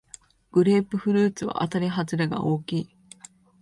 [0.51, 2.89] グレープフルーツはあたりはずれが大きい